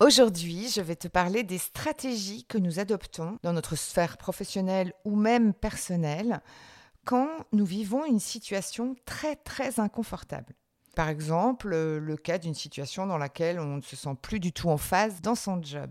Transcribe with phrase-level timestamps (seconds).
[0.00, 5.16] Aujourd'hui, je vais te parler des stratégies que nous adoptons dans notre sphère professionnelle ou
[5.16, 6.40] même personnelle
[7.04, 10.54] quand nous vivons une situation très très inconfortable.
[10.94, 14.68] Par exemple, le cas d'une situation dans laquelle on ne se sent plus du tout
[14.68, 15.90] en phase dans son job.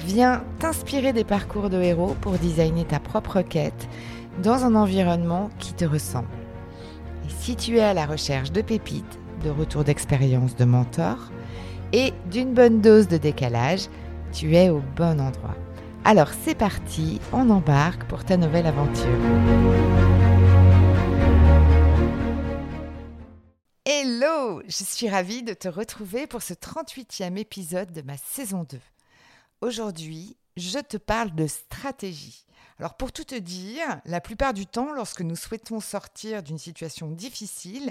[0.00, 3.88] Viens t'inspirer des parcours de héros pour designer ta propre quête
[4.42, 6.28] dans un environnement qui te ressemble.
[7.26, 11.30] Et si tu es à la recherche de pépites, de retours d'expérience de mentors
[11.92, 13.88] et d'une bonne dose de décalage,
[14.32, 15.56] tu es au bon endroit.
[16.04, 19.04] Alors c'est parti, on embarque pour ta nouvelle aventure.
[23.84, 28.78] Hello, je suis ravie de te retrouver pour ce 38e épisode de ma saison 2.
[29.60, 32.46] Aujourd'hui, je te parle de stratégie.
[32.78, 37.10] Alors pour tout te dire, la plupart du temps, lorsque nous souhaitons sortir d'une situation
[37.10, 37.90] difficile,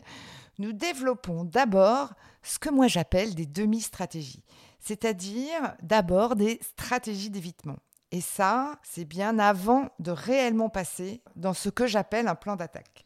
[0.59, 4.45] nous développons d'abord ce que moi j'appelle des demi-stratégies,
[4.79, 7.77] c'est-à-dire d'abord des stratégies d'évitement.
[8.11, 13.05] Et ça, c'est bien avant de réellement passer dans ce que j'appelle un plan d'attaque.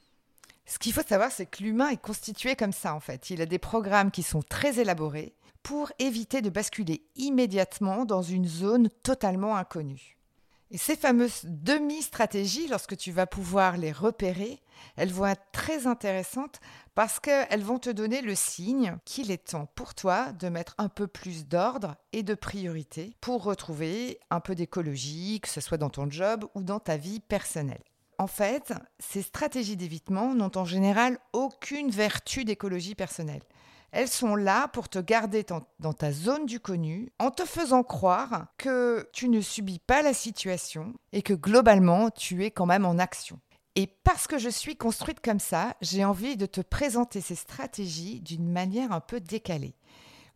[0.68, 3.31] Ce qu'il faut savoir, c'est que l'humain est constitué comme ça en fait.
[3.31, 8.48] Il a des programmes qui sont très élaborés pour éviter de basculer immédiatement dans une
[8.48, 10.18] zone totalement inconnue.
[10.73, 14.62] Et ces fameuses demi-stratégies, lorsque tu vas pouvoir les repérer,
[14.95, 16.62] elles vont être très intéressantes
[16.95, 20.88] parce qu'elles vont te donner le signe qu'il est temps pour toi de mettre un
[20.88, 25.90] peu plus d'ordre et de priorité pour retrouver un peu d'écologie, que ce soit dans
[25.90, 27.84] ton job ou dans ta vie personnelle.
[28.18, 33.41] En fait, ces stratégies d'évitement n'ont en général aucune vertu d'écologie personnelle.
[33.91, 35.46] Elles sont là pour te garder
[35.79, 40.13] dans ta zone du connu en te faisant croire que tu ne subis pas la
[40.13, 43.40] situation et que globalement tu es quand même en action.
[43.75, 48.19] Et parce que je suis construite comme ça, j'ai envie de te présenter ces stratégies
[48.22, 49.75] d'une manière un peu décalée.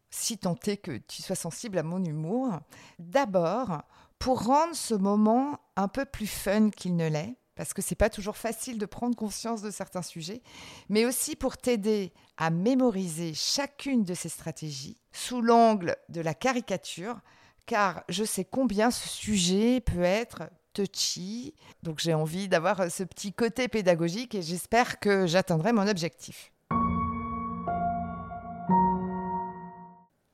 [0.10, 2.60] Si tant est que tu sois sensible à mon humour,
[3.00, 3.84] d'abord,
[4.20, 8.10] pour rendre ce moment un peu plus fun qu'il ne l'est, parce que c'est pas
[8.10, 10.42] toujours facile de prendre conscience de certains sujets,
[10.90, 17.20] mais aussi pour t'aider à mémoriser chacune de ces stratégies sous l'angle de la caricature,
[17.66, 21.54] car je sais combien ce sujet peut être touchy.
[21.82, 26.52] Donc j'ai envie d'avoir ce petit côté pédagogique et j'espère que j'atteindrai mon objectif.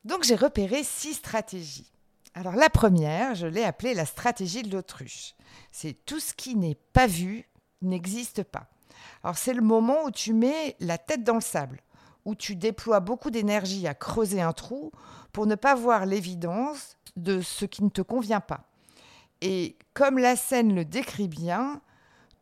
[0.03, 1.91] Donc j'ai repéré six stratégies.
[2.33, 5.35] Alors la première, je l'ai appelée la stratégie de l'autruche.
[5.71, 7.45] C'est tout ce qui n'est pas vu
[7.81, 8.67] n'existe pas.
[9.23, 11.81] Alors c'est le moment où tu mets la tête dans le sable,
[12.25, 14.91] où tu déploies beaucoup d'énergie à creuser un trou
[15.33, 18.63] pour ne pas voir l'évidence de ce qui ne te convient pas.
[19.41, 21.81] Et comme la scène le décrit bien,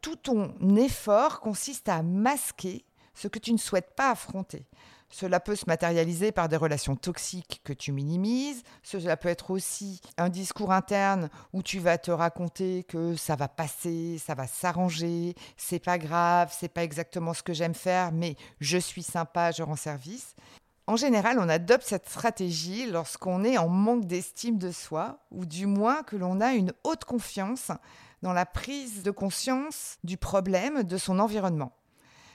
[0.01, 2.85] tout ton effort consiste à masquer
[3.15, 4.65] ce que tu ne souhaites pas affronter.
[5.09, 8.63] Cela peut se matérialiser par des relations toxiques que tu minimises.
[8.83, 13.47] Cela peut être aussi un discours interne où tu vas te raconter que ça va
[13.47, 18.35] passer, ça va s'arranger, c'est pas grave, c'est pas exactement ce que j'aime faire, mais
[18.59, 20.35] je suis sympa, je rends service.
[20.85, 25.67] En général, on adopte cette stratégie lorsqu'on est en manque d'estime de soi, ou du
[25.67, 27.71] moins que l'on a une haute confiance
[28.21, 31.73] dans la prise de conscience du problème de son environnement.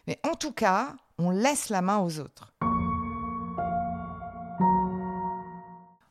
[0.07, 2.55] Mais en tout cas, on laisse la main aux autres.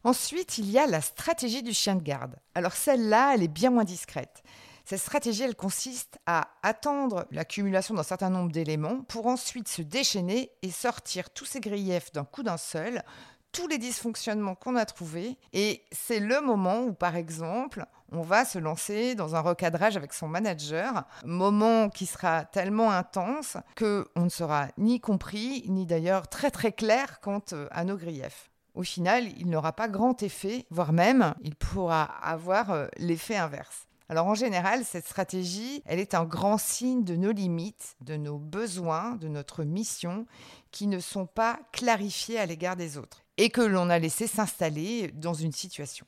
[0.03, 2.35] Ensuite, il y a la stratégie du chien de garde.
[2.55, 4.44] Alors celle-là, elle est bien moins discrète.
[4.85, 10.51] Cette stratégie, elle consiste à attendre l'accumulation d'un certain nombre d'éléments pour ensuite se déchaîner
[10.61, 13.01] et sortir tous ces griefs d'un coup d'un seul,
[13.53, 15.38] tous les dysfonctionnements qu'on a trouvés.
[15.53, 20.11] Et c'est le moment où, par exemple, on va se lancer dans un recadrage avec
[20.11, 26.27] son manager, moment qui sera tellement intense que on ne sera ni compris, ni d'ailleurs
[26.27, 30.65] très très clair quant euh, à nos griefs au final, il n'aura pas grand effet,
[30.71, 33.88] voire même, il pourra avoir euh, l'effet inverse.
[34.09, 38.38] Alors en général, cette stratégie, elle est un grand signe de nos limites, de nos
[38.38, 40.25] besoins, de notre mission,
[40.71, 45.11] qui ne sont pas clarifiés à l'égard des autres, et que l'on a laissé s'installer
[45.13, 46.05] dans une situation.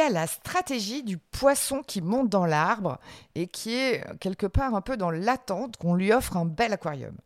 [0.00, 2.98] Y a la stratégie du poisson qui monte dans l'arbre
[3.34, 7.16] et qui est quelque part un peu dans l'attente qu'on lui offre un bel aquarium.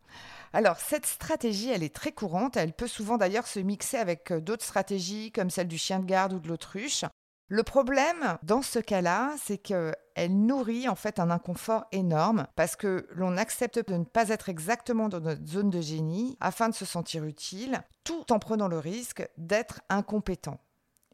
[0.53, 2.55] Alors, cette stratégie, elle est très courante.
[2.55, 6.05] Elle peut souvent d'ailleurs se mixer avec euh, d'autres stratégies comme celle du chien de
[6.05, 7.03] garde ou de l'autruche.
[7.47, 9.95] Le problème dans ce cas-là, c'est qu'elle
[10.29, 15.09] nourrit en fait un inconfort énorme parce que l'on accepte de ne pas être exactement
[15.09, 19.27] dans notre zone de génie afin de se sentir utile, tout en prenant le risque
[19.37, 20.59] d'être incompétent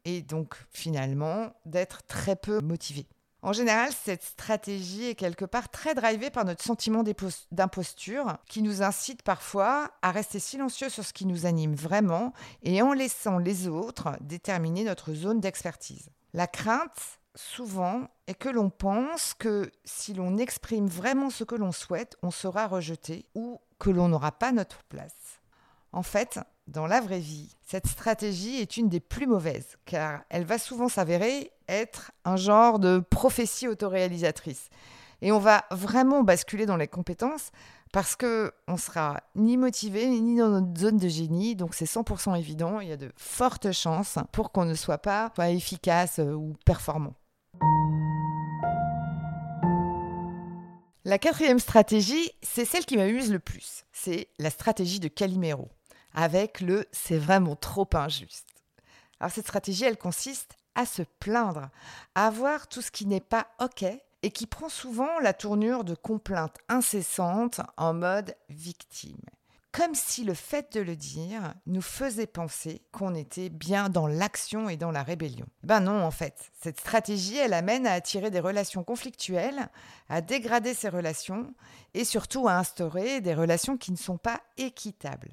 [0.04, 3.06] et donc finalement d'être très peu motivé.
[3.44, 7.02] En général, cette stratégie est quelque part très drivée par notre sentiment
[7.50, 12.32] d'imposture qui nous incite parfois à rester silencieux sur ce qui nous anime vraiment
[12.62, 16.10] et en laissant les autres déterminer notre zone d'expertise.
[16.34, 21.72] La crainte, souvent, est que l'on pense que si l'on exprime vraiment ce que l'on
[21.72, 25.40] souhaite, on sera rejeté ou que l'on n'aura pas notre place.
[25.90, 30.44] En fait, dans la vraie vie, cette stratégie est une des plus mauvaises, car elle
[30.44, 34.68] va souvent s'avérer être un genre de prophétie autoréalisatrice.
[35.22, 37.50] Et on va vraiment basculer dans les compétences
[37.92, 42.38] parce que on sera ni motivé ni dans notre zone de génie, donc c'est 100%
[42.38, 42.80] évident.
[42.80, 47.14] Il y a de fortes chances pour qu'on ne soit pas, efficace euh, ou performant.
[51.04, 53.84] La quatrième stratégie, c'est celle qui m'amuse le plus.
[53.92, 55.68] C'est la stratégie de Calimero,
[56.14, 58.48] avec le c'est vraiment trop injuste.
[59.20, 61.68] Alors cette stratégie, elle consiste à se plaindre,
[62.14, 63.84] à voir tout ce qui n'est pas OK
[64.22, 69.20] et qui prend souvent la tournure de complaintes incessantes en mode victime.
[69.72, 74.68] Comme si le fait de le dire nous faisait penser qu'on était bien dans l'action
[74.68, 75.46] et dans la rébellion.
[75.62, 76.50] Ben non, en fait.
[76.60, 79.70] Cette stratégie, elle amène à attirer des relations conflictuelles,
[80.10, 81.54] à dégrader ces relations
[81.94, 85.30] et surtout à instaurer des relations qui ne sont pas équitables.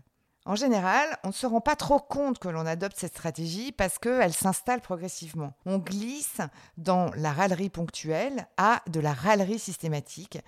[0.50, 4.00] En général, on ne se rend pas trop compte que l'on adopte cette stratégie parce
[4.00, 5.54] qu'elle s'installe progressivement.
[5.68, 6.42] On glisse
[6.76, 10.40] dans la râlerie ponctuelle à de la râlerie systématique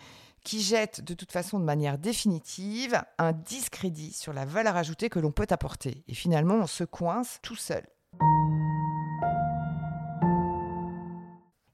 [0.43, 5.19] qui jette de toute façon de manière définitive un discrédit sur la valeur ajoutée que
[5.19, 6.03] l'on peut apporter.
[6.07, 7.85] Et finalement, on se coince tout seul.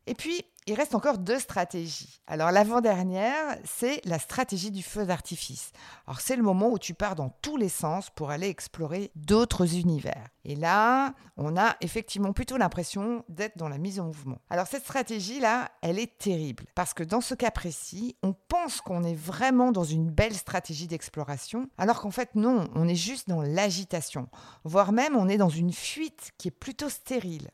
[0.06, 2.20] Et puis, il reste encore deux stratégies.
[2.28, 5.72] Alors l'avant-dernière, c'est la stratégie du feu d'artifice.
[6.06, 9.76] Alors c'est le moment où tu pars dans tous les sens pour aller explorer d'autres
[9.76, 10.28] univers.
[10.44, 14.40] Et là, on a effectivement plutôt l'impression d'être dans la mise en mouvement.
[14.50, 19.04] Alors cette stratégie-là, elle est terrible parce que dans ce cas précis, on pense qu'on
[19.04, 23.42] est vraiment dans une belle stratégie d'exploration, alors qu'en fait non, on est juste dans
[23.42, 24.28] l'agitation,
[24.66, 27.52] voire même on est dans une fuite qui est plutôt stérile.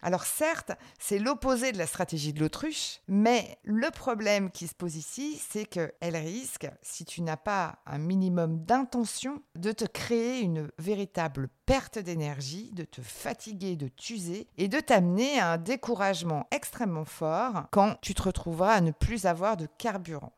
[0.00, 4.96] Alors certes, c'est l'opposé de la stratégie de l'autruche, mais le problème qui se pose
[4.96, 10.70] ici, c'est qu'elle risque, si tu n'as pas un minimum d'intention, de te créer une
[10.78, 17.04] véritable perte d'énergie, de te fatiguer, de t'user et de t'amener à un découragement extrêmement
[17.04, 20.32] fort quand tu te retrouveras à ne plus avoir de carburant.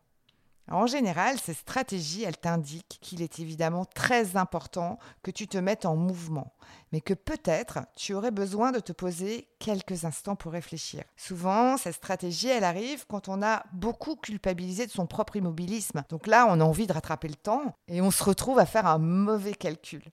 [0.70, 5.84] En général, ces stratégies, elles t'indiquent qu'il est évidemment très important que tu te mettes
[5.84, 6.52] en mouvement,
[6.92, 11.02] mais que peut-être tu aurais besoin de te poser quelques instants pour réfléchir.
[11.16, 16.04] Souvent, cette stratégie, elle arrive quand on a beaucoup culpabilisé de son propre immobilisme.
[16.08, 18.86] Donc là, on a envie de rattraper le temps et on se retrouve à faire
[18.86, 20.04] un mauvais calcul.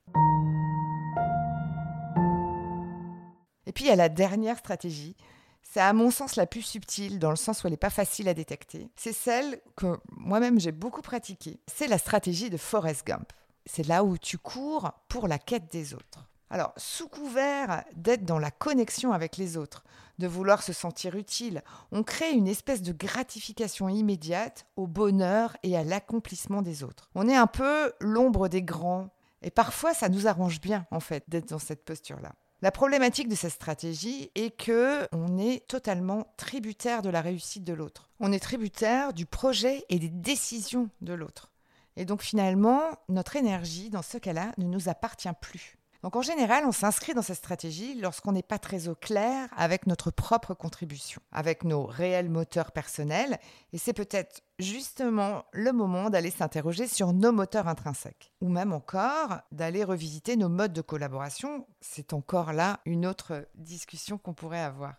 [3.67, 5.15] Et puis, il y a la dernière stratégie,
[5.69, 8.29] c'est à mon sens la plus subtile, dans le sens où elle n'est pas facile
[8.29, 8.89] à détecter.
[8.95, 11.59] C'est celle que moi-même j'ai beaucoup pratiquée.
[11.67, 13.33] C'est la stratégie de Forrest Gump.
[13.65, 16.25] C'est là où tu cours pour la quête des autres.
[16.49, 19.83] Alors, sous couvert d'être dans la connexion avec les autres,
[20.17, 25.75] de vouloir se sentir utile, on crée une espèce de gratification immédiate au bonheur et
[25.75, 27.09] à l'accomplissement des autres.
[27.13, 29.09] On est un peu l'ombre des grands,
[29.41, 32.33] et parfois ça nous arrange bien, en fait, d'être dans cette posture-là.
[32.63, 37.73] La problématique de cette stratégie est que on est totalement tributaire de la réussite de
[37.73, 38.09] l'autre.
[38.19, 41.51] On est tributaire du projet et des décisions de l'autre.
[41.97, 45.77] Et donc finalement, notre énergie dans ce cas-là ne nous appartient plus.
[46.03, 49.87] Donc en général, on s'inscrit dans cette stratégie lorsqu'on n'est pas très au clair avec
[49.87, 53.39] notre propre contribution, avec nos réels moteurs personnels,
[53.73, 59.39] et c'est peut-être justement le moment d'aller s'interroger sur nos moteurs intrinsèques, ou même encore
[59.51, 61.65] d'aller revisiter nos modes de collaboration.
[61.81, 64.95] C'est encore là une autre discussion qu'on pourrait avoir.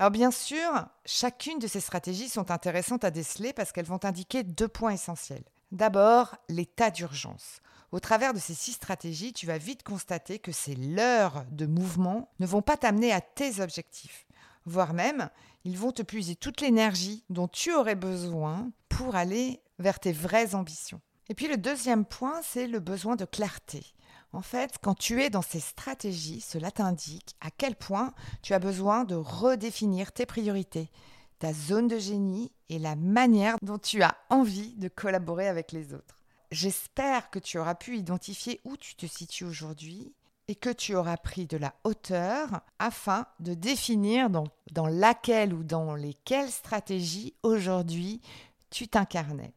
[0.00, 4.42] Alors bien sûr, chacune de ces stratégies sont intéressantes à déceler parce qu'elles vont indiquer
[4.42, 5.44] deux points essentiels.
[5.72, 7.60] D'abord, l'état d'urgence.
[7.92, 12.28] Au travers de ces six stratégies, tu vas vite constater que ces leurs de mouvement
[12.38, 14.26] ne vont pas t'amener à tes objectifs,
[14.64, 15.28] voire même,
[15.64, 20.54] ils vont te puiser toute l'énergie dont tu aurais besoin pour aller vers tes vraies
[20.54, 21.00] ambitions.
[21.28, 23.84] Et puis le deuxième point, c'est le besoin de clarté.
[24.32, 28.12] En fait, quand tu es dans ces stratégies, cela t'indique à quel point
[28.42, 30.90] tu as besoin de redéfinir tes priorités,
[31.40, 35.94] ta zone de génie et la manière dont tu as envie de collaborer avec les
[35.94, 36.22] autres.
[36.52, 40.12] J'espère que tu auras pu identifier où tu te situes aujourd'hui
[40.48, 45.64] et que tu auras pris de la hauteur afin de définir dans, dans laquelle ou
[45.64, 48.20] dans lesquelles stratégies aujourd'hui
[48.68, 49.54] tu t'incarnais.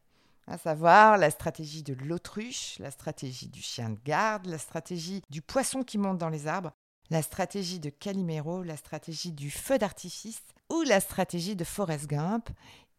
[0.47, 5.41] À savoir la stratégie de l'autruche, la stratégie du chien de garde, la stratégie du
[5.41, 6.71] poisson qui monte dans les arbres,
[7.09, 10.41] la stratégie de Calimero, la stratégie du feu d'artifice
[10.73, 12.49] ou la stratégie de Forrest Gump.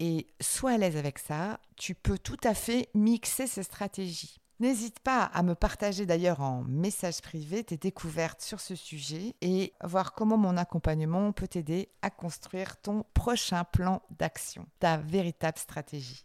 [0.01, 4.41] Et sois à l'aise avec ça, tu peux tout à fait mixer ces stratégies.
[4.61, 9.73] N'hésite pas à me partager d'ailleurs en message privé tes découvertes sur ce sujet et
[9.83, 16.25] voir comment mon accompagnement peut t'aider à construire ton prochain plan d'action, ta véritable stratégie.